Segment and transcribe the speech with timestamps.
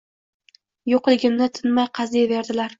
[0.95, 2.69] Yo’qligimni tinmay qaziyverdilar.